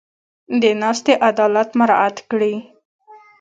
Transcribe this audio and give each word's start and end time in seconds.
د 0.61 0.63
ناستې 0.81 1.13
عدالت 1.29 1.69
مراعت 1.79 2.17
کړي. 2.29 2.53